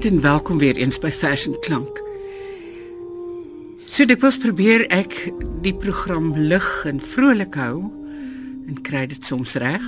Goeienaand 0.00 0.24
en 0.24 0.30
welkom 0.30 0.58
weer 0.58 0.76
eens 0.76 0.96
by 0.98 1.10
Vers 1.12 1.42
en 1.44 1.58
Klank. 1.60 1.98
So 3.84 4.06
dit 4.08 4.20
was 4.24 4.38
probeer 4.40 4.86
ek 4.88 5.12
die 5.60 5.74
program 5.76 6.30
lig 6.32 6.68
en 6.88 7.02
vrolik 7.04 7.58
hou 7.60 7.82
en 8.64 8.78
kry 8.80 9.02
dit 9.10 9.28
soms 9.28 9.58
reg. 9.60 9.84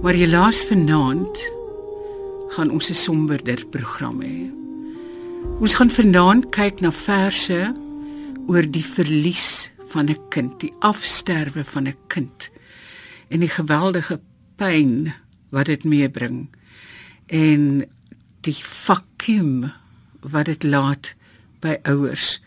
Maar 0.00 0.16
helaas 0.16 0.62
vanaand 0.70 1.44
gaan 2.56 2.72
ons 2.72 2.88
'n 2.88 2.96
somberder 2.96 3.66
program 3.68 4.22
hê. 4.24 4.48
Ons 5.60 5.76
gaan 5.76 5.92
vanaand 5.92 6.48
kyk 6.48 6.80
na 6.80 6.90
verse 6.90 7.74
oor 8.48 8.64
die 8.64 8.86
verlies 8.96 9.70
van 9.92 10.08
'n 10.08 10.16
kind, 10.30 10.60
die 10.60 10.72
afsterwe 10.80 11.64
van 11.64 11.84
'n 11.88 11.96
kind 12.08 12.50
en 13.28 13.40
die 13.40 13.52
geweldige 13.60 14.20
pyn 14.56 15.12
wat 15.50 15.66
dit 15.66 15.84
meebring 15.84 16.48
en 17.26 17.84
die 18.46 18.56
vakuum 18.64 19.70
wat 20.20 20.46
dit 20.46 20.62
laat 20.62 21.14
by 21.60 21.76
ouers, 21.88 22.40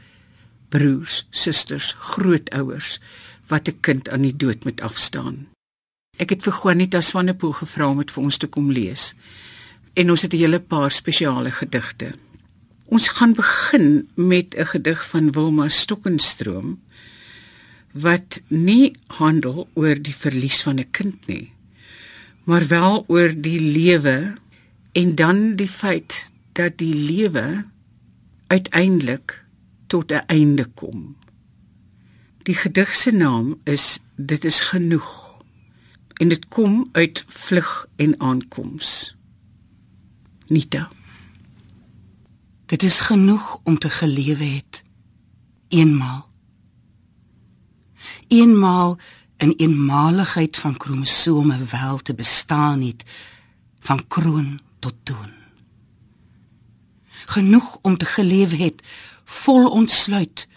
broers, 0.73 1.23
susters, 1.29 1.93
grootouers 2.13 2.99
wat 3.47 3.67
'n 3.67 3.79
kind 3.81 4.09
aan 4.09 4.21
die 4.21 4.35
dood 4.35 4.63
moet 4.63 4.81
afstaan. 4.81 5.47
Ek 6.17 6.29
het 6.29 6.43
vir 6.43 6.53
Juanita 6.53 7.01
Swanepoel 7.01 7.53
gevra 7.53 7.87
om 7.87 7.97
dit 7.97 8.11
vir 8.11 8.23
ons 8.23 8.37
te 8.37 8.47
kom 8.47 8.71
lees. 8.71 9.13
En 9.93 10.09
ons 10.09 10.21
het 10.21 10.33
'n 10.33 10.37
hele 10.37 10.59
paar 10.59 10.91
spesiale 10.91 11.51
gedigte. 11.51 12.13
Ons 12.85 13.07
gaan 13.07 13.33
begin 13.33 14.09
met 14.15 14.55
'n 14.55 14.65
gedig 14.65 15.09
van 15.09 15.31
Wilma 15.31 15.67
Stokkenstroom 15.67 16.81
wat 17.91 18.41
nie 18.47 18.95
handel 19.07 19.67
oor 19.73 19.95
die 19.95 20.15
verlies 20.15 20.61
van 20.61 20.79
'n 20.79 20.91
kind 20.91 21.27
nie, 21.27 21.53
maar 22.43 22.67
wel 22.67 23.05
oor 23.07 23.33
die 23.35 23.59
lewe 23.59 24.35
en 24.93 25.15
dan 25.15 25.55
die 25.55 25.67
feit 25.67 26.31
dat 26.51 26.77
die 26.77 26.95
lewe 26.95 27.65
uiteindelik 28.47 29.45
tot 29.87 30.11
'n 30.11 30.23
einde 30.25 30.65
kom. 30.65 31.17
Die 32.43 32.55
gedig 32.55 32.93
se 32.93 33.11
naam 33.11 33.59
is 33.63 33.99
dit 34.15 34.45
is 34.45 34.59
genoeg 34.59 35.37
en 36.13 36.29
dit 36.29 36.47
kom 36.47 36.89
uit 36.91 37.23
vlug 37.27 37.87
en 37.95 38.19
aankoms. 38.19 39.15
Nita. 40.47 40.89
Dit 42.65 42.83
is 42.83 42.99
genoeg 42.99 43.59
om 43.63 43.77
te 43.77 43.89
gelewe 43.89 44.43
het 44.43 44.83
eenmaal. 45.67 46.29
Eenmaal 48.27 48.97
in 49.37 49.53
eenmaligheid 49.57 50.57
van 50.57 50.77
kromosome 50.77 51.57
wel 51.63 51.97
te 51.97 52.15
bestaan 52.15 52.81
het 52.81 53.03
van 53.79 54.07
kroon 54.07 54.61
tot 54.83 54.95
toon. 55.07 55.31
Genoeg 57.31 57.77
om 57.81 57.97
te 57.97 58.05
geleef 58.05 58.51
het 58.59 58.83
vol 59.23 59.69
ontsluit 59.69 60.47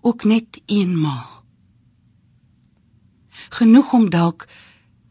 ook 0.00 0.24
net 0.24 0.60
eenmaal. 0.66 1.42
Genoeg 3.48 3.92
om 3.92 4.10
dalk 4.10 4.46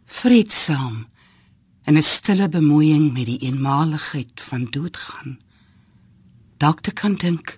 vreedsaam 0.05 1.07
in 1.83 1.97
'n 1.97 2.03
stille 2.03 2.49
bemoeiing 2.49 3.13
met 3.13 3.25
die 3.25 3.39
eenmaligheid 3.39 4.41
van 4.41 4.65
doodgaan. 4.65 5.39
Dalk 6.57 6.81
te 6.81 6.91
kan 6.91 7.13
dink 7.13 7.55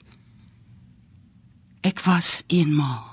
ek 1.82 2.00
was 2.00 2.44
eenmaal. 2.48 3.08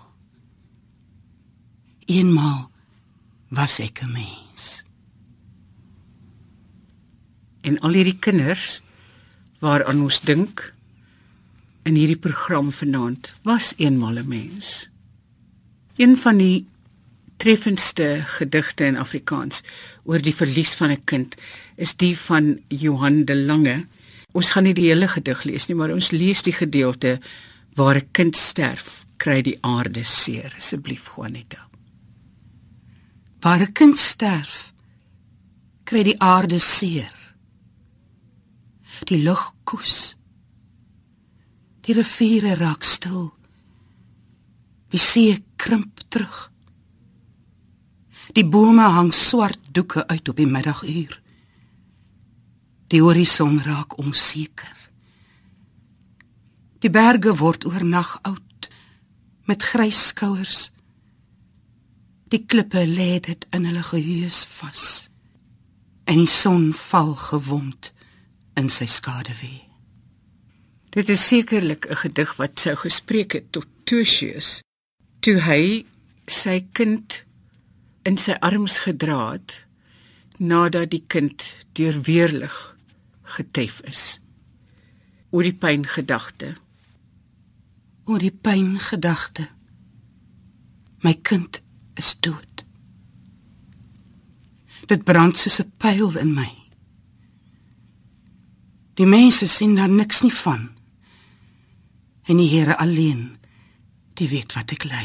Eenmaal 2.05 2.71
was 3.49 3.79
ek 3.79 4.03
'n 4.03 4.13
mens 4.13 4.46
en 7.67 7.81
al 7.83 7.99
hierdie 7.99 8.19
kinders 8.23 8.81
waaraan 9.63 10.05
ons 10.07 10.21
dink 10.23 10.63
in 11.87 11.99
hierdie 11.99 12.19
program 12.19 12.71
vanaand 12.75 13.33
was 13.47 13.75
eenmal 13.79 14.19
'n 14.19 14.29
mens. 14.29 14.89
Een 15.97 16.17
van 16.17 16.37
die 16.39 16.67
treffendste 17.37 18.23
gedigte 18.39 18.85
in 18.85 18.97
Afrikaans 18.97 19.63
oor 20.05 20.21
die 20.23 20.35
verlies 20.35 20.75
van 20.75 20.91
'n 20.91 21.05
kind 21.05 21.37
is 21.77 21.97
die 21.97 22.19
van 22.19 22.61
Johan 22.69 23.25
de 23.25 23.37
Lange. 23.37 23.87
Ons 24.33 24.51
gaan 24.51 24.65
nie 24.65 24.75
die 24.75 24.89
hele 24.89 25.09
gedig 25.09 25.45
lees 25.45 25.67
nie, 25.67 25.77
maar 25.77 25.91
ons 25.91 26.11
lees 26.11 26.43
die 26.43 26.53
gedeelte 26.53 27.21
waar 27.75 27.97
'n 27.97 28.09
kind 28.13 28.37
sterf, 28.37 29.07
kry 29.17 29.43
die 29.43 29.59
aarde 29.61 30.03
seer. 30.03 30.55
Asseblief, 30.59 31.11
Juanita. 31.17 31.69
Waar 33.41 33.61
'n 33.61 33.73
kind 33.73 33.99
sterf, 33.99 34.73
kry 35.85 36.03
die 36.03 36.21
aarde 36.21 36.59
seer 36.59 37.26
die 39.05 39.23
lug 39.23 39.53
koes. 39.65 40.17
Die 41.87 41.95
riviere 41.95 42.57
raak 42.57 42.85
stil. 42.85 43.31
Die 44.91 45.01
see 45.03 45.43
krimp 45.57 46.01
terug. 46.09 46.51
Die 48.35 48.45
bome 48.45 48.89
hang 48.97 49.13
swart 49.15 49.61
doeke 49.73 50.07
uit 50.09 50.29
op 50.29 50.37
die 50.37 50.49
middaguur. 50.51 51.21
Die 52.91 53.03
horison 53.03 53.61
raak 53.63 53.99
onseker. 53.99 54.75
Die 56.83 56.91
berge 56.91 57.37
word 57.39 57.67
oornag 57.67 58.17
oud 58.23 58.71
met 59.47 59.63
grys 59.63 60.09
skouers. 60.11 60.71
Die 62.31 62.43
klippe 62.45 62.83
lê 62.87 63.19
dit 63.23 63.47
in 63.55 63.67
hulle 63.69 63.83
geheus 63.87 64.43
vas. 64.59 64.85
En 66.07 66.23
die 66.23 66.31
son 66.31 66.73
val 66.75 67.15
gewond 67.19 67.93
in 68.57 68.69
sy 68.69 68.87
skaduwee. 68.87 69.63
Dit 70.91 71.09
is 71.09 71.29
sekerlik 71.29 71.87
'n 71.91 71.97
gedig 71.97 72.37
wat 72.37 72.61
sou 72.61 72.75
gespreek 72.75 73.33
het 73.33 73.53
tot 73.53 73.67
Tertius 73.87 74.63
toe 75.23 75.39
hy 75.47 75.87
sy 76.27 76.57
kind 76.75 77.21
in 78.03 78.17
sy 78.19 78.35
arms 78.43 78.81
gedra 78.83 79.37
het 79.37 79.53
nadat 80.43 80.91
die 80.91 81.05
kind 81.07 81.45
deur 81.79 82.01
weerlig 82.03 82.57
getef 83.37 83.79
is. 83.87 84.19
Oor 85.31 85.47
die 85.47 85.55
pyn 85.55 85.87
gedagte. 85.87 86.57
Oor 88.11 88.19
die 88.19 88.35
pyn 88.35 88.75
gedagte. 88.83 89.47
My 91.07 91.15
kind 91.23 91.63
is 91.95 92.17
dood. 92.19 92.67
Dit 94.91 95.07
brand 95.07 95.39
soos 95.39 95.61
'n 95.63 95.73
pyl 95.79 96.19
in 96.19 96.35
my. 96.35 96.66
Die 98.97 99.07
mense 99.07 99.49
sien 99.49 99.75
daar 99.77 99.93
niks 99.93 100.23
nie 100.25 100.33
van. 100.33 100.71
En 102.27 102.41
die 102.41 102.49
Here 102.49 102.77
alleen, 102.81 103.37
die 104.17 104.29
weet 104.29 104.57
wat 104.57 104.73
ek 104.73 104.87
ly. 104.89 105.05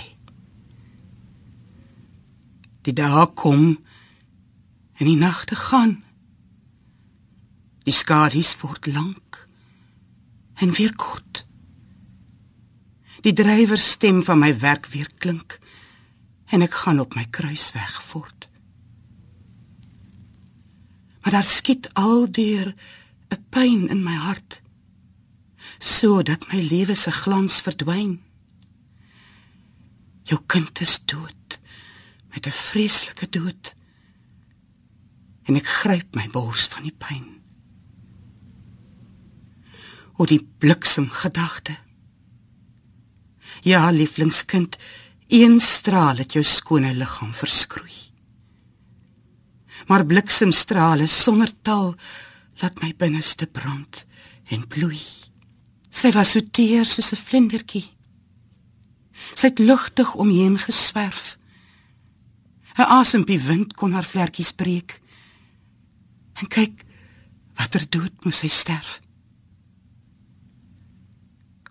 Die 2.87 2.95
dae 2.97 3.27
kom 3.37 3.75
en 4.97 5.05
die 5.05 5.19
nagte 5.19 5.57
gaan. 5.59 5.99
Die 7.85 7.93
skadu's 7.93 8.55
word 8.61 8.87
lank 8.87 9.41
en 10.61 10.73
weer 10.77 10.93
kort. 10.95 11.43
Die 13.25 13.33
drywer 13.37 13.77
stem 13.77 14.23
van 14.25 14.39
my 14.41 14.53
werk 14.61 14.87
weer 14.93 15.09
klink 15.21 15.59
en 16.51 16.63
ek 16.65 16.73
gaan 16.83 17.01
op 17.03 17.15
my 17.15 17.25
kruisweg 17.29 17.99
voort. 18.11 18.47
Maar 21.21 21.37
daar 21.37 21.47
skiet 21.47 21.89
aldeer 21.93 22.73
'n 23.31 23.43
pyn 23.49 23.87
in 23.93 24.03
my 24.03 24.15
hart 24.15 24.61
sodat 25.79 26.47
my 26.51 26.59
lewe 26.61 26.95
se 26.95 27.11
glans 27.11 27.61
verdwyn. 27.65 28.19
Jou 30.29 30.39
kind 30.45 30.81
is 30.81 30.99
dood 31.05 31.59
met 32.33 32.45
'n 32.47 32.51
vreeslike 32.51 33.29
dood 33.29 33.75
en 35.43 35.55
ek 35.55 35.67
gryp 35.67 36.15
my 36.15 36.27
bors 36.31 36.67
van 36.67 36.83
die 36.83 36.97
pyn. 36.97 37.41
O 40.17 40.25
die 40.25 40.43
bliksem 40.57 41.09
gedagte. 41.09 41.77
Ja, 43.61 43.89
lieflingskind, 43.91 44.77
een 45.27 45.59
straal 45.59 46.17
het 46.17 46.33
jou 46.33 46.43
skone 46.43 46.93
liggaam 46.93 47.33
verskroei. 47.33 48.11
Maar 49.87 50.05
bliksemstrale 50.05 51.07
sonder 51.07 51.51
tal 51.61 51.95
laat 52.59 52.81
my 52.81 52.93
binneste 52.97 53.47
brand 53.47 54.05
en 54.51 54.67
bloei. 54.67 55.01
Sy 55.91 56.11
was 56.15 56.31
so 56.31 56.39
teer 56.51 56.85
soos 56.85 57.11
'n 57.11 57.23
vlindertjie. 57.27 57.87
Sy 59.35 59.47
het 59.47 59.59
lugtig 59.59 60.15
omheen 60.15 60.57
geswerf. 60.57 61.37
'n 62.77 62.89
Asempie 62.99 63.39
wind 63.39 63.73
kon 63.73 63.93
haar 63.93 64.05
vlekkies 64.05 64.51
breek. 64.51 65.01
En 66.33 66.47
kyk, 66.47 66.85
watter 67.55 67.85
dood 67.89 68.23
moes 68.23 68.37
sy 68.37 68.47
sterf. 68.47 69.01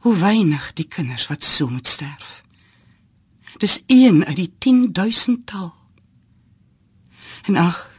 Hoe 0.01 0.17
weinig 0.17 0.73
die 0.73 0.89
kinders 0.89 1.27
wat 1.27 1.45
so 1.45 1.69
moet 1.69 1.87
sterf. 1.87 2.43
Dis 3.59 3.83
een 3.87 4.25
uit 4.25 4.37
die 4.37 4.53
10000 4.59 5.47
tal. 5.47 5.75
En 7.43 7.57
ag, 7.57 7.91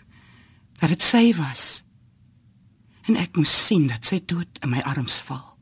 dat 0.80 0.90
dit 0.90 1.02
sy 1.02 1.36
was 1.36 1.84
en 3.08 3.18
ek 3.18 3.36
moes 3.38 3.54
sien 3.66 3.88
dat 3.90 4.06
sy 4.06 4.22
dood 4.26 4.62
in 4.62 4.70
my 4.74 4.82
arms 4.86 5.20
val. 5.26 5.58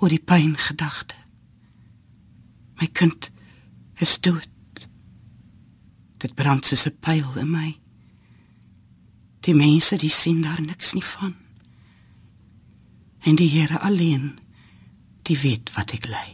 Oor 0.00 0.12
die 0.12 0.22
pyn 0.22 0.56
gedagte. 0.60 1.16
My 2.80 2.88
kind 2.92 3.30
is 4.02 4.18
dood. 4.20 4.50
Dit 6.18 6.34
brand 6.34 6.66
soos 6.66 6.86
'n 6.86 6.98
pyl 7.00 7.38
in 7.38 7.50
my. 7.50 7.70
Die 9.44 9.54
mense 9.54 9.96
die 9.96 10.10
sien 10.10 10.42
daar 10.42 10.60
niks 10.60 10.94
nie 10.94 11.04
van. 11.04 11.34
En 13.20 13.36
die 13.36 13.48
Here 13.48 13.78
alleen, 13.80 14.38
die 15.22 15.38
weet 15.38 15.72
wat 15.74 15.92
ek 15.92 16.06
ly. 16.06 16.33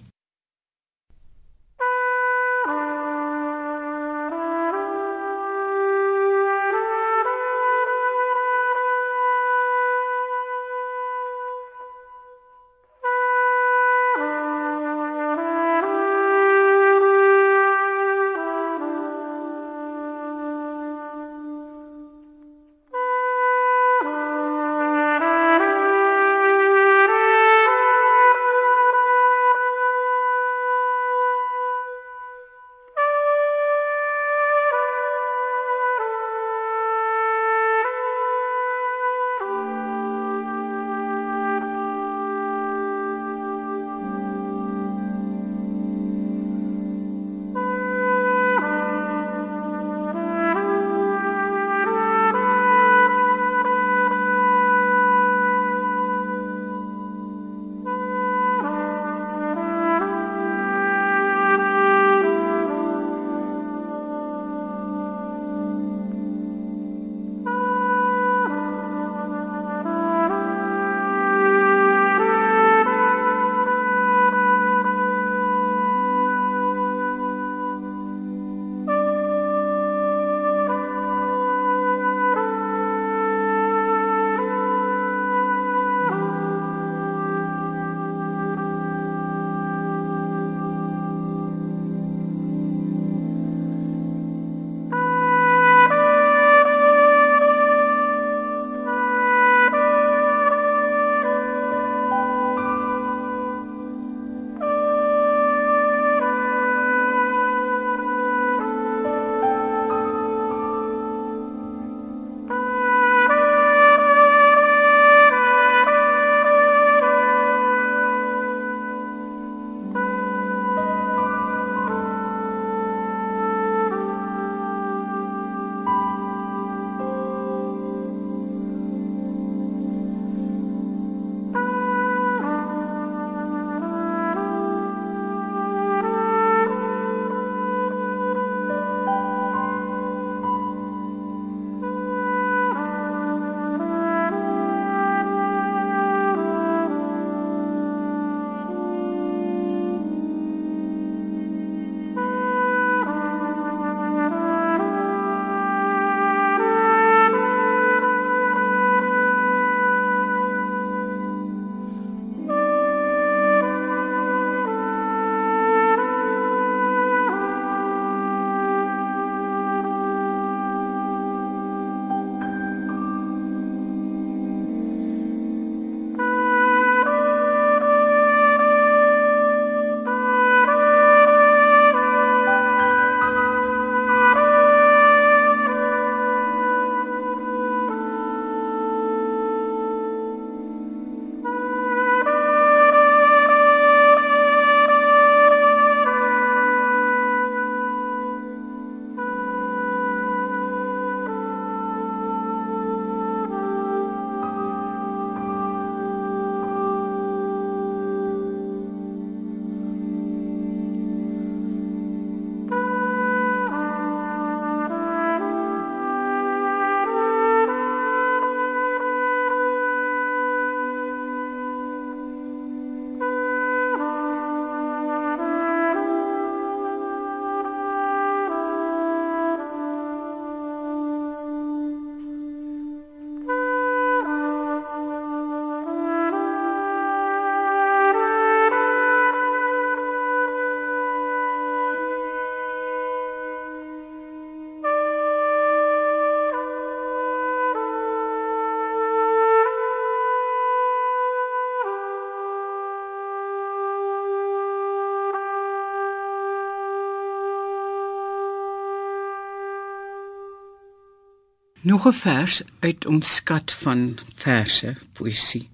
Nog 262.01 262.15
'n 262.15 262.19
vers 262.19 262.63
uit 262.79 263.07
ons 263.07 263.35
skat 263.35 263.73
van 263.73 264.19
verse 264.35 264.97
poësie 265.13 265.69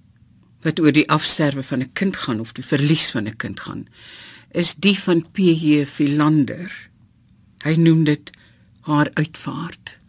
wat 0.61 0.79
oor 0.79 0.91
die 0.91 1.09
afsterwe 1.09 1.63
van 1.63 1.79
'n 1.79 1.91
kind 1.93 2.17
gaan 2.17 2.39
of 2.39 2.51
die 2.51 2.65
verlies 2.65 3.11
van 3.11 3.27
'n 3.27 3.35
kind 3.35 3.59
gaan 3.59 3.87
is 4.51 4.75
die 4.75 4.99
van 4.99 5.31
P.J. 5.31 5.85
Philander. 5.85 6.89
Hy 7.63 7.75
noem 7.75 8.03
dit 8.03 8.29
haar 8.79 9.09
uitvaart. 9.13 9.99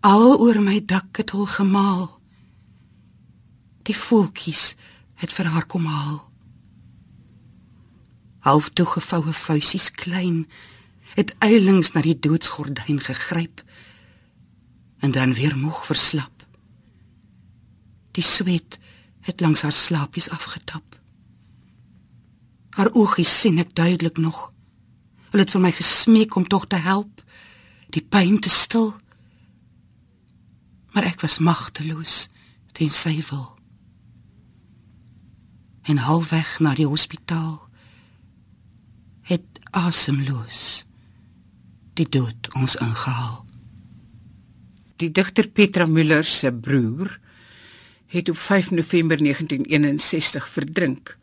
Al 0.00 0.38
oor 0.38 0.60
my 0.60 0.84
dak 0.84 1.16
het 1.16 1.30
hul 1.30 1.46
gemaal. 1.46 2.20
Die 3.82 3.96
voeltjies 3.96 4.74
het 5.14 5.32
vir 5.32 5.44
haar 5.44 5.66
kom 5.66 5.86
haal. 5.86 6.30
Half 8.38 8.68
toegevoue 8.68 9.32
vuisies 9.32 9.90
klein 9.90 10.46
het 11.18 11.34
eilings 11.42 11.90
na 11.96 12.02
die 12.04 12.14
doodsgordyn 12.14 13.00
gegryp 13.02 13.62
en 15.02 15.10
dan 15.10 15.34
weer 15.34 15.56
moeg 15.58 15.80
verslap. 15.86 16.44
Die 18.14 18.22
sweet 18.22 18.78
het 19.26 19.42
langs 19.42 19.64
haar 19.66 19.74
slaapies 19.74 20.30
afgetap. 20.30 20.94
Haar 22.78 22.92
oogies 22.94 23.32
sien 23.40 23.58
ek 23.58 23.74
duidelik 23.74 24.18
nog. 24.22 24.52
Hulle 25.30 25.42
het 25.42 25.54
vir 25.54 25.64
my 25.66 25.74
gesmeek 25.74 26.38
om 26.38 26.46
tog 26.46 26.68
te 26.70 26.78
help, 26.78 27.22
die 27.90 28.02
pyn 28.02 28.38
te 28.38 28.50
stil. 28.50 28.94
Maar 30.94 31.10
ek 31.10 31.26
was 31.26 31.42
magteloos 31.42 32.28
teen 32.78 32.94
sy 32.94 33.18
wil. 33.30 33.56
En 35.82 35.98
halfweg 36.06 36.58
na 36.62 36.78
die 36.78 36.86
hospitaal 36.86 37.56
het 39.26 39.58
asemloos 39.74 40.87
die 41.98 42.08
dood 42.08 42.48
ons 42.58 42.76
ingehaal. 42.82 43.42
Die 44.98 45.10
digter 45.14 45.46
Petra 45.46 45.86
Müller 45.86 46.26
se 46.26 46.50
broer 46.52 47.18
het 48.08 48.30
op 48.32 48.38
5 48.40 48.70
November 48.70 49.20
1961 49.20 50.48
verdrink. 50.48 51.16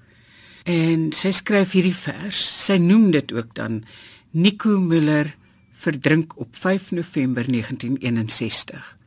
En 0.65 1.09
sy 1.13 1.31
skryf 1.35 1.73
hierdie 1.75 1.95
vers. 1.97 2.39
Sy 2.65 2.77
noem 2.81 3.09
dit 3.13 3.33
ook 3.33 3.53
dan 3.57 3.83
Nico 4.31 4.77
Müller 4.79 5.33
verdrink 5.75 6.37
op 6.41 6.55
5 6.55 6.91
November 6.91 7.47
1961. 7.51 8.97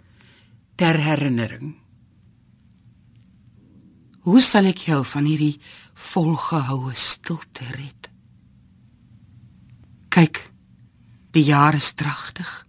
Ter 0.76 1.00
herinnering. 1.02 1.76
Hoe 4.28 4.40
sal 4.44 4.68
ek 4.68 4.84
jou 4.90 5.00
van 5.08 5.25
hierdie 5.25 5.56
volgehoue 5.94 6.92
stilte 6.98 7.64
red? 7.72 8.10
Kyk, 10.12 10.42
die 11.38 11.47
jare 11.47 11.78
is 11.78 11.92
dragtig. 11.95 12.66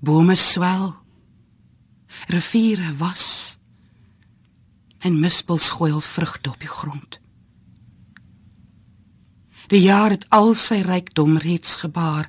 Bome 0.00 0.34
swel. 0.34 0.94
Riviere 2.32 2.94
was 2.96 3.26
en 5.00 5.16
mispels 5.20 5.70
gooi 5.76 5.92
vrugte 6.04 6.50
op 6.50 6.60
die 6.60 6.68
grond. 6.68 7.18
Die 9.72 9.80
jaar 9.80 10.12
het 10.12 10.26
al 10.34 10.52
sy 10.58 10.80
rykdom 10.84 11.38
reeds 11.40 11.78
gebaar 11.80 12.28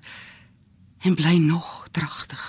en 1.04 1.16
bly 1.20 1.36
nog 1.44 1.88
dragtig. 1.92 2.44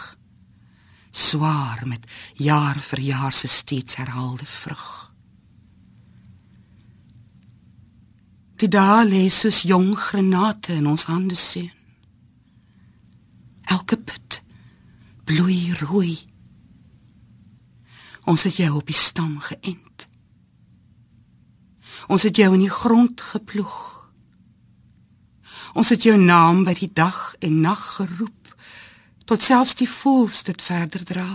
Swaar 1.10 1.82
met 1.86 2.06
jaar 2.38 2.78
vir 2.78 3.00
jaar 3.00 3.34
se 3.34 3.48
steeds 3.48 3.98
herhaalde 3.98 4.46
vrug. 4.46 4.86
Die 8.62 8.70
dae 8.70 9.04
lê 9.06 9.28
soos 9.30 9.62
jong 9.66 9.94
granate 9.98 10.78
in 10.78 10.86
ons 10.86 11.08
hande 11.10 11.38
seën. 11.38 11.81
Elke 13.72 13.96
put 13.96 14.42
bloei 15.24 15.72
rooi. 15.80 16.16
Ons 18.28 18.44
het 18.46 18.58
jou 18.60 18.70
op 18.78 18.86
die 18.90 18.96
stam 18.96 19.38
geënt. 19.40 20.08
Ons 22.12 22.26
het 22.26 22.36
jou 22.36 22.50
in 22.52 22.64
die 22.66 22.74
grond 22.74 23.20
geploeg. 23.32 23.78
Ons 25.78 25.92
het 25.94 26.04
jou 26.04 26.18
naam 26.20 26.64
by 26.66 26.74
die 26.76 26.90
dag 26.92 27.32
en 27.40 27.62
nag 27.64 27.82
geroep 27.96 28.52
tot 29.24 29.42
selfs 29.42 29.78
die 29.78 29.88
voëls 29.88 30.42
dit 30.44 30.62
verder 30.62 31.04
dra. 31.08 31.28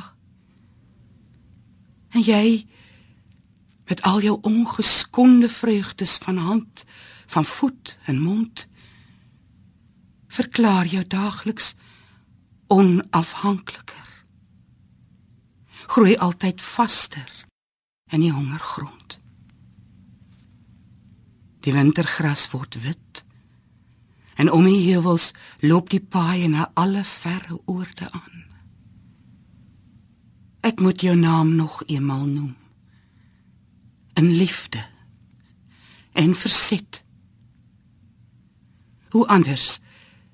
En 2.14 2.22
jy 2.22 2.68
met 3.88 4.04
al 4.06 4.22
jou 4.22 4.36
ongeskonde 4.46 5.50
vreugdes 5.50 6.18
van 6.22 6.38
hand, 6.38 6.84
van 7.26 7.46
voet 7.46 7.98
en 8.06 8.20
mond 8.22 8.68
verklaar 10.28 10.86
jou 10.86 11.04
daagliks 11.08 11.74
onafhankliker. 12.68 14.26
Groei 15.88 16.18
altyd 16.18 16.62
vaster 16.62 17.46
in 18.12 18.20
die 18.20 18.32
hongergrond. 18.32 19.20
Die 21.60 21.74
wintergras 21.74 22.48
word 22.52 22.82
wit 22.84 23.24
en 24.38 24.52
om 24.52 24.68
die 24.70 24.92
heuwels 24.92 25.32
loop 25.66 25.90
die 25.90 26.04
paaie 26.04 26.48
na 26.48 26.70
alle 26.78 27.02
verre 27.04 27.58
oorde 27.66 28.12
aan. 28.12 28.44
Ek 30.62 30.84
moet 30.84 31.02
jou 31.02 31.16
naam 31.18 31.56
nog 31.56 31.80
eenmal 31.88 32.26
noem. 32.26 32.54
In 34.14 34.30
liefde 34.38 34.86
en 36.14 36.36
verset. 36.36 37.04
Hoe 39.10 39.28
anders 39.28 39.80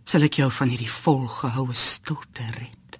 sal 0.06 0.26
ek 0.28 0.40
jou 0.42 0.50
van 0.52 0.74
hierdie 0.74 0.92
volgehoue 0.92 1.76
stilte 1.78 2.48
red? 2.58 3.00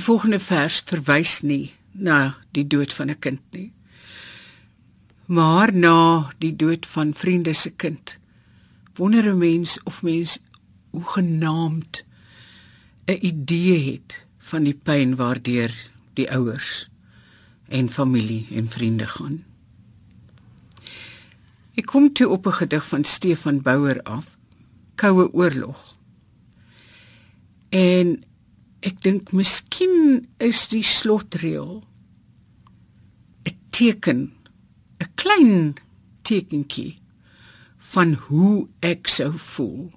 Die 0.00 0.06
volgende 0.06 0.38
vers 0.40 0.78
verwys 0.88 1.42
nie 1.44 1.74
na 1.92 2.38
die 2.56 2.62
dood 2.64 2.92
van 2.96 3.10
'n 3.12 3.18
kind 3.20 3.40
nie. 3.52 3.72
Maar 5.26 5.74
na 5.74 6.32
die 6.38 6.56
dood 6.56 6.86
van 6.86 7.12
vriende 7.14 7.52
se 7.52 7.70
kind 7.70 8.16
wonder 8.96 9.28
'n 9.28 9.38
mens 9.38 9.82
of 9.84 10.02
mens 10.02 10.38
hoe 10.90 11.04
genaamd 11.04 12.04
'n 13.06 13.18
idee 13.20 13.92
het 13.92 14.24
van 14.38 14.62
die 14.62 14.74
pyn 14.74 15.16
waardeur 15.16 15.72
die 16.14 16.30
ouers 16.32 16.88
en 17.68 17.90
familie 17.90 18.46
en 18.50 18.68
vriende 18.68 19.06
gaan. 19.06 19.44
Ek 21.74 21.86
kom 21.86 22.12
toe 22.12 22.28
op 22.28 22.46
'n 22.46 22.52
gedig 22.52 22.88
van 22.88 23.04
Stefan 23.04 23.62
Bouwer 23.62 24.02
af, 24.02 24.38
Koue 24.94 25.32
Oorlog. 25.32 25.96
En 27.68 28.29
ek 28.80 29.00
dink 29.04 29.32
miskien 29.36 30.26
is 30.40 30.68
die 30.72 30.84
slotreël 30.84 31.82
'n 33.44 33.56
teken, 33.70 34.32
'n 35.00 35.10
klein 35.14 35.74
tekentjie 36.22 37.00
van 37.92 38.14
hoe 38.28 38.68
ek 38.80 39.08
sou 39.08 39.32
voel 39.36 39.92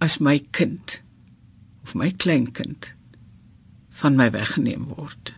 as 0.00 0.18
my 0.18 0.38
kind 0.50 1.02
of 1.84 1.94
my 1.94 2.10
kleinkind 2.10 2.94
van 4.00 4.16
my 4.16 4.30
weggeneem 4.30 4.84
word. 4.84 5.34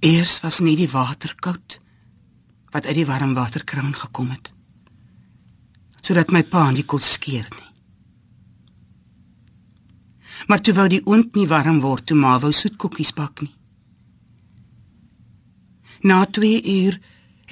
Eers 0.00 0.40
was 0.40 0.60
nie 0.60 0.76
die 0.76 0.90
water 0.90 1.34
koud 1.40 1.80
wat 2.72 2.86
uit 2.86 2.94
die 2.94 3.06
warm 3.06 3.34
waterkraan 3.34 3.94
gekom 3.94 4.30
het 4.30 4.52
sodat 6.00 6.32
my 6.32 6.40
pa 6.42 6.70
nie 6.72 6.86
kon 6.88 7.02
skeer 7.04 7.46
nie. 7.52 7.69
Maar 10.50 10.60
toe 10.66 10.72
wou 10.74 10.88
die 10.90 11.04
oond 11.06 11.36
nie 11.38 11.46
warm 11.46 11.76
word 11.78 12.08
toe 12.10 12.16
ma 12.18 12.32
wou 12.42 12.50
soetkoekies 12.50 13.12
bak 13.14 13.44
nie. 13.44 13.52
Na 16.02 16.24
2 16.26 16.56
uur 16.72 16.96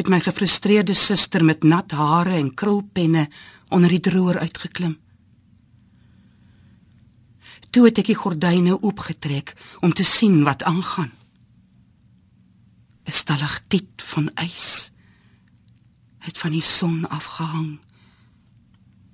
het 0.01 0.11
my 0.11 0.19
gefrustreerde 0.25 0.97
suster 0.99 1.45
met 1.45 1.63
nat 1.63 1.95
hare 1.95 2.35
en 2.41 2.51
krulpenne 2.55 3.29
onder 3.71 3.95
die 3.95 4.03
droër 4.03 4.41
uitgeklim. 4.43 4.97
Toe 7.71 7.87
het 7.87 8.03
ek 8.03 8.11
die 8.11 8.19
gordyne 8.19 8.75
oopgetrek 8.83 9.55
om 9.79 9.95
te 9.95 10.03
sien 10.03 10.43
wat 10.43 10.67
aangaan. 10.67 11.13
'n 13.07 13.15
Stalagtiet 13.23 14.03
van 14.11 14.31
ys 14.43 14.91
het 16.19 16.39
van 16.39 16.51
die 16.51 16.67
son 16.67 17.09
afgehang 17.09 17.79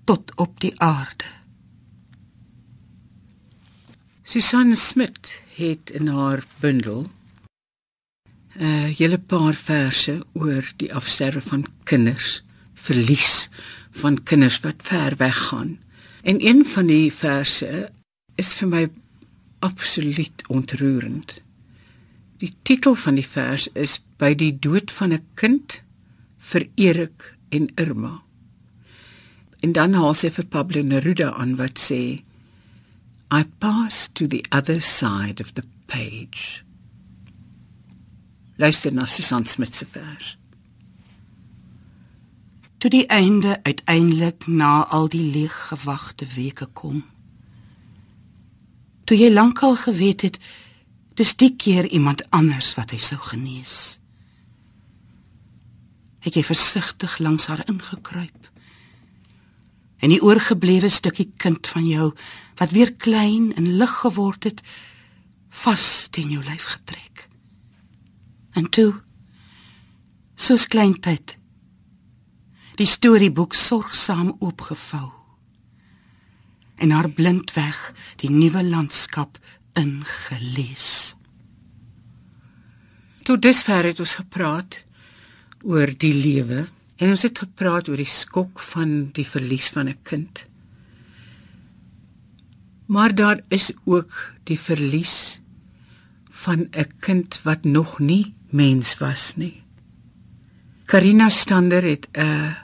tot 0.04 0.32
op 0.36 0.60
die 0.60 0.72
aarde. 0.80 1.43
Susan 4.26 4.76
Smit 4.76 5.42
het 5.54 5.90
in 5.90 6.06
haar 6.06 6.44
bundel 6.60 7.10
'n 8.56 8.62
uh, 8.62 8.84
hele 8.98 9.18
paar 9.18 9.54
verse 9.54 10.26
oor 10.32 10.72
die 10.76 10.94
afsterwe 10.94 11.40
van 11.40 11.66
kinders, 11.82 12.42
verlies 12.74 13.48
van 13.90 14.22
kinders 14.22 14.60
wat 14.60 14.74
ver 14.78 15.16
weg 15.16 15.36
gaan. 15.36 15.78
En 16.22 16.46
een 16.46 16.64
van 16.66 16.86
die 16.86 17.12
verse 17.12 17.92
is 18.34 18.54
vir 18.54 18.68
my 18.68 18.90
absoluut 19.58 20.48
ontroerend. 20.48 21.42
Die 22.36 22.54
titel 22.62 22.94
van 22.94 23.14
die 23.14 23.28
vers 23.28 23.68
is 23.72 24.00
by 24.16 24.34
die 24.34 24.58
dood 24.58 24.90
van 24.90 25.12
'n 25.12 25.26
kind 25.34 25.82
vir 26.38 26.68
Erik 26.74 27.36
en 27.48 27.68
Irma. 27.74 28.22
En 29.60 29.72
dan 29.72 29.92
haal 29.92 30.14
sy 30.14 30.30
vir 30.30 30.44
Pablo 30.46 30.82
Neruda 30.82 31.32
aan 31.32 31.56
wat 31.56 31.78
sê 31.78 32.22
I 33.34 33.44
pass 33.58 34.08
to 34.14 34.28
the 34.28 34.44
other 34.52 34.80
side 34.80 35.40
of 35.40 35.54
the 35.54 35.64
page. 35.86 36.64
Luister 38.56 38.92
na 38.92 39.06
Susan 39.06 39.46
Smit 39.46 39.74
se 39.74 39.86
vers. 39.86 40.36
Toe 42.78 42.90
die 42.90 43.06
einde 43.06 43.58
uiteindelik 43.62 44.46
na 44.46 44.84
al 44.86 45.08
die 45.08 45.24
leeg 45.32 45.54
gewagte 45.68 46.26
weke 46.34 46.66
kom. 46.66 47.02
Toe 49.04 49.18
jy 49.18 49.32
lankal 49.32 49.74
geweet 49.82 50.20
het 50.20 50.38
dis 51.18 51.34
die 51.36 51.56
keer 51.56 51.88
iemand 51.90 52.22
anders 52.30 52.74
wat 52.78 52.94
hy 52.94 53.00
sou 53.02 53.18
genees. 53.32 53.98
Het 56.22 56.38
versigtig 56.46 57.18
langs 57.18 57.46
haar 57.46 57.66
ingekruip. 57.66 58.50
En 59.98 60.14
die 60.14 60.22
oorgeblewe 60.22 60.88
stukkie 60.88 61.32
kind 61.36 61.66
van 61.66 61.86
jou 61.88 62.12
wat 62.58 62.70
weer 62.70 62.94
klein 62.94 63.52
en 63.54 63.76
lig 63.76 63.94
geword 64.02 64.44
het, 64.44 64.62
vas 65.64 66.08
teen 66.10 66.30
jou 66.30 66.42
lyf 66.44 66.64
getrek. 66.64 67.28
En 68.54 68.70
toe 68.70 68.92
soos 70.34 70.66
kleintyd 70.66 71.36
die 72.78 72.86
storieboek 72.90 73.54
sorgsaam 73.54 74.34
oopgevou 74.38 75.10
en 76.82 76.90
haar 76.90 77.10
blindweg 77.10 77.78
die 78.22 78.30
nuwe 78.30 78.64
landskap 78.66 79.38
ingelees. 79.78 81.14
Tot 83.24 83.42
dusver 83.42 83.86
het 83.88 84.02
ons 84.02 84.18
gepraat 84.20 84.82
oor 85.64 85.94
die 85.96 86.12
lewe 86.14 86.66
en 86.98 87.14
ons 87.14 87.22
het 87.24 87.38
gepraat 87.46 87.88
oor 87.88 88.00
die 88.00 88.10
skok 88.10 88.60
van 88.72 88.96
die 89.16 89.26
verlies 89.26 89.70
van 89.72 89.88
'n 89.88 89.98
kind. 90.02 90.44
Maar 92.86 93.14
daar 93.14 93.40
is 93.48 93.72
ook 93.84 94.32
die 94.42 94.58
verlies 94.60 95.40
van 96.30 96.68
'n 96.70 96.90
kind 96.98 97.42
wat 97.42 97.64
nog 97.64 97.98
nie 97.98 98.34
mens 98.50 98.98
was 98.98 99.36
nie. 99.36 99.62
Karina 100.84 101.28
Stander 101.28 101.82
het 101.82 102.08
'n 102.12 102.56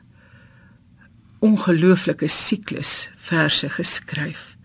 ongelooflike 1.38 2.26
siklus 2.26 3.10
verse 3.16 3.68
geskryf 3.68 4.56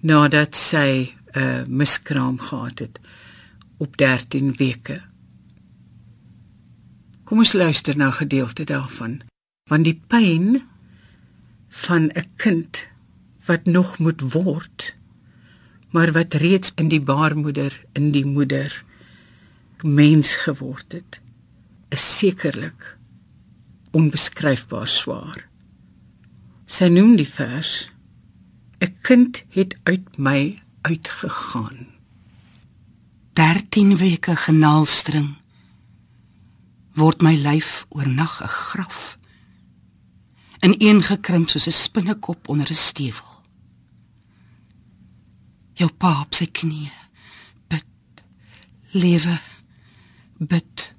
nadat 0.00 0.56
sy 0.56 1.12
'n 1.32 1.38
uh, 1.38 1.64
miskraam 1.68 2.38
gehad 2.38 2.78
het 2.78 3.00
op 3.76 3.96
13 3.96 4.54
weke. 4.56 5.02
Kom 7.24 7.38
ons 7.38 7.52
luister 7.52 7.96
na 7.96 8.06
'n 8.06 8.12
gedeelte 8.12 8.64
daarvan. 8.64 9.20
Want 9.68 9.84
die 9.84 10.00
pyn 10.06 10.62
van 11.68 12.02
'n 12.14 12.30
kind 12.36 12.88
wat 13.46 13.64
nog 13.64 13.98
moet 13.98 14.20
word, 14.32 14.94
maar 15.90 16.12
wat 16.12 16.34
reeds 16.34 16.72
in 16.74 16.88
die 16.88 17.00
baarmoeder 17.00 17.84
in 17.92 18.10
die 18.10 18.26
moeder 18.26 18.84
mens 19.82 20.34
geword 20.36 20.92
het, 20.92 21.20
is 21.88 22.18
sekerlik 22.18 22.96
onbeskryfbaar 23.90 24.86
swaar. 24.86 25.46
Sy 26.66 26.88
noem 26.90 27.16
die 27.16 27.28
vers 27.28 27.90
'n 28.80 28.96
kind 29.02 29.44
het 29.48 29.76
uit 29.84 30.18
my 30.18 30.60
uitgegaan. 30.82 31.86
13 33.32 33.96
weke 33.96 34.36
genaalstring 34.36 35.36
word 36.94 37.22
my 37.22 37.36
lyf 37.36 37.86
oornag 37.88 38.42
'n 38.42 38.48
graf 38.48 39.16
ineengekrimp 40.66 41.48
soos 41.50 41.66
'n 41.66 41.72
spinnekop 41.72 42.48
onder 42.48 42.68
'n 42.70 42.74
stewel. 42.74 43.35
Jou 45.76 45.90
pa 45.92 46.12
op 46.22 46.34
sy 46.36 46.46
knie 46.48 46.90
bid. 47.68 48.22
Lewe. 48.96 49.38
Bid. 50.38 50.92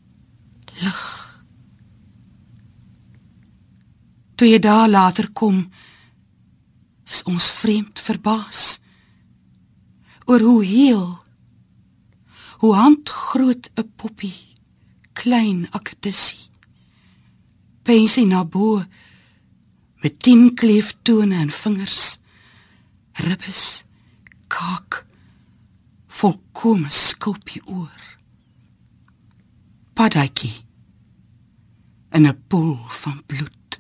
Lig. 0.82 1.04
Toe 4.38 4.48
jy 4.48 4.60
daar 4.62 4.90
later 4.90 5.32
kom 5.34 5.64
is 7.10 7.24
ons 7.26 7.48
vreemd 7.62 8.00
verbaas 8.04 8.78
oor 10.28 10.44
hoe 10.44 10.62
heel 10.66 11.08
hoe 12.62 12.74
handgroot 12.76 13.70
'n 13.74 13.92
poppie 13.96 14.38
klein 15.14 15.66
akkedissie 15.72 16.50
pensie 17.84 18.26
na 18.26 18.44
bo 18.44 18.84
met 20.04 20.20
10 20.20 20.54
kleeftone 20.54 21.36
en 21.36 21.50
vingers 21.50 22.20
ribbes 23.14 23.87
kaak 24.48 25.06
volkome 26.08 26.90
skulpie 26.90 27.62
oor. 27.66 28.02
Padaiki 29.94 30.54
in 32.12 32.28
'n 32.28 32.44
pool 32.48 32.78
van 32.88 33.22
bloed. 33.26 33.80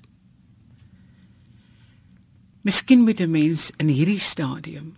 Miskien 2.62 3.01
moet 3.03 3.19
'n 3.19 3.32
mens 3.32 3.71
in 3.77 3.88
hierdie 3.88 4.19
stadium 4.19 4.95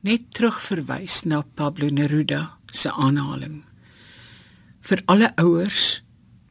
net 0.00 0.34
terugverwys 0.34 1.24
na 1.24 1.42
Pablo 1.42 1.88
Neruda 1.88 2.58
se 2.72 2.92
aanhaling. 2.92 3.64
Vir 4.80 5.02
alle 5.04 5.36
ouers, 5.36 6.02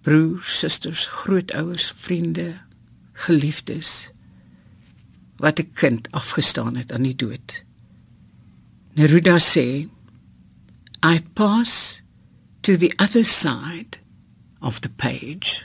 broers, 0.02 0.60
susters, 0.60 1.08
grootouers, 1.08 1.91
vriende, 1.95 2.60
geliefdes 3.13 4.10
wat 5.38 5.60
'n 5.60 5.71
kind 5.73 6.12
afgestaan 6.12 6.76
het 6.76 6.91
aan 6.91 7.04
die 7.04 7.15
dood. 7.15 7.66
Neruda 8.97 9.39
sê, 9.39 9.88
I 11.03 11.19
pass 11.36 12.01
to 12.63 12.75
the 12.75 12.91
other 12.97 13.23
side 13.23 13.99
of 14.60 14.81
the 14.81 14.89
page. 14.89 15.63